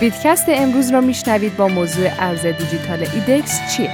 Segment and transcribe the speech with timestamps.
[0.00, 3.90] بیتکست امروز رو میشنوید با موضوع ارز دیجیتال ایدکس چیه؟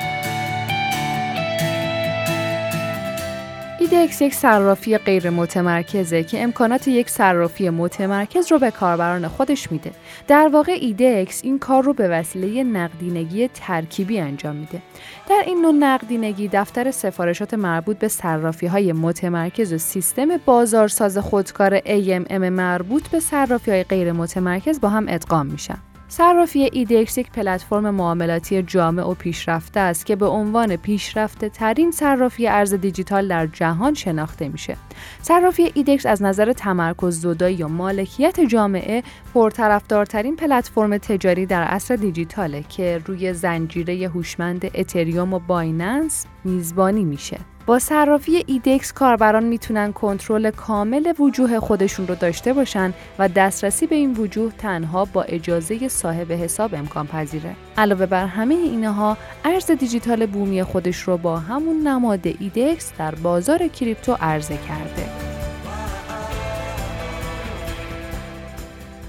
[3.81, 9.91] ایدکس یک صرافی غیر متمرکزه که امکانات یک صرافی متمرکز رو به کاربران خودش میده.
[10.29, 14.83] در واقع ایدکس این کار رو به وسیله نقدینگی ترکیبی انجام میده.
[15.29, 21.79] در این نوع نقدینگی دفتر سفارشات مربوط به صرافی های متمرکز و سیستم بازارساز خودکار
[21.79, 25.79] AMM مربوط به صرافی های غیر متمرکز با هم ادغام میشن.
[26.17, 32.49] صرافی ایدکس یک پلتفرم معاملاتی جامع و پیشرفته است که به عنوان پیشرفته ترین صرافی
[32.49, 34.77] ارز دیجیتال در جهان شناخته میشه.
[35.23, 39.03] صرافی ایدکس از نظر تمرکز زدایی یا مالکیت جامعه
[39.35, 47.54] پرطرفدارترین پلتفرم تجاری در عصر دیجیتاله که روی زنجیره هوشمند اتریوم و بایننس میزبانی میشه.
[47.67, 53.95] با صرافی ایدکس کاربران می‌تونن کنترل کامل وجوه خودشون رو داشته باشن و دسترسی به
[53.95, 57.55] این وجوه تنها با اجازه صاحب حساب امکان پذیره.
[57.79, 63.69] علاوه بر همه اینها ارز دیجیتال بومی خودش رو با همون نماد ایدکس در بازار
[63.69, 65.09] کریپتو عرضه کرده.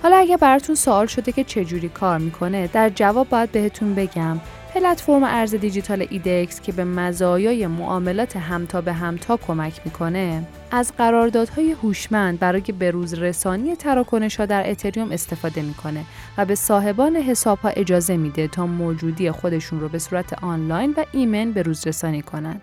[0.03, 4.39] حالا اگه براتون سوال شده که چجوری کار می‌کنه در جواب باید بهتون بگم
[4.75, 11.71] پلتفرم ارز دیجیتال ایدکس که به مزایای معاملات همتا به همتا کمک می‌کنه از قراردادهای
[11.71, 16.05] هوشمند برای بروز رسانی تراکنش در اتریوم استفاده می‌کنه
[16.37, 21.03] و به صاحبان حساب ها اجازه میده تا موجودی خودشون رو به صورت آنلاین و
[21.11, 22.61] ایمن بروز رسانی کنند.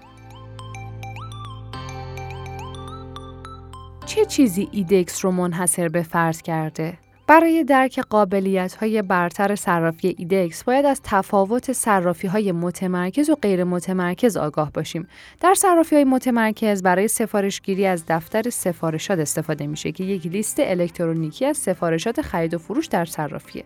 [4.07, 6.99] چه چیزی ایدکس رو منحصر به فرض کرده؟
[7.33, 13.65] برای درک قابلیت های برتر صرافی ایدکس باید از تفاوت صرافی های متمرکز و غیر
[13.65, 15.09] متمرکز آگاه باشیم.
[15.41, 21.47] در صرافی های متمرکز برای سفارشگیری از دفتر سفارشات استفاده میشه که یک لیست الکترونیکی
[21.47, 23.65] از سفارشات خرید و فروش در صرافیه.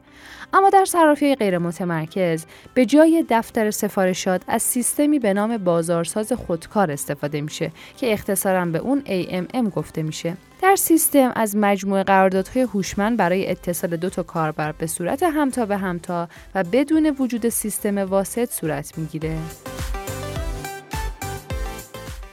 [0.53, 6.91] اما در صرافی غیر متمرکز به جای دفتر سفارشات از سیستمی به نام بازارساز خودکار
[6.91, 10.37] استفاده میشه که اختصارا به اون AMM گفته میشه.
[10.62, 15.77] در سیستم از مجموعه قراردادهای هوشمند برای اتصال دو تا کاربر به صورت همتا به
[15.77, 19.39] همتا و بدون وجود سیستم واسط صورت می‌گیره.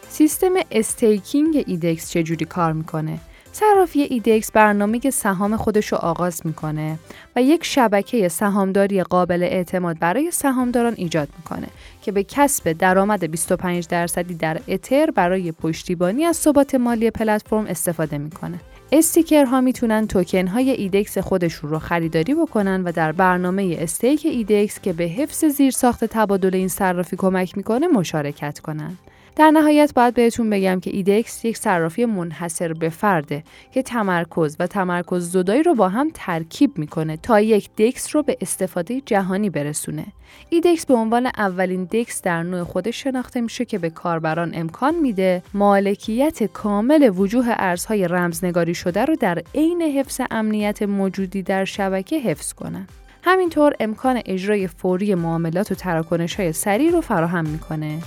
[0.09, 3.19] سیستم استیکینگ ایدکس چجوری کار می‌کنه؟
[3.55, 6.99] صرافی ایدکس برنامه سهام خودش رو آغاز می‌کنه
[7.35, 11.67] و یک شبکه سهامداری قابل اعتماد برای سهامداران ایجاد می‌کنه
[12.01, 18.17] که به کسب درآمد 25 درصدی در اتر برای پشتیبانی از ثبات مالی پلتفرم استفاده
[18.17, 18.59] می‌کنه.
[18.91, 24.79] staker ها می‌تونن توکن های ایدکس خودشون رو خریداری بکنن و در برنامه stake ایدکس
[24.79, 28.97] که به حفظ زیرساخت تبادل این صرافی کمک می‌کنه مشارکت کنن.
[29.35, 34.67] در نهایت باید بهتون بگم که ایدکس یک صرافی منحصر به فرده که تمرکز و
[34.67, 40.05] تمرکز زدایی رو با هم ترکیب می‌کنه تا یک دکس رو به استفاده جهانی برسونه.
[40.49, 45.43] ایدکس به عنوان اولین دکس در نوع خودش شناخته میشه که به کاربران امکان میده
[45.53, 52.53] مالکیت کامل وجوه ارزهای رمزنگاری شده رو در عین حفظ امنیت موجودی در شبکه حفظ
[52.53, 52.87] کنن.
[53.23, 57.99] همینطور امکان اجرای فوری معاملات و تراکنش های سریع رو فراهم می‌کنه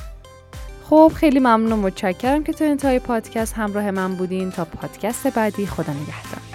[0.90, 4.50] خب خیلی ممنون و متشکرم که تا انتهای پادکست همراه من بودین.
[4.50, 6.45] تا پادکست بعدی خدا نگهدار.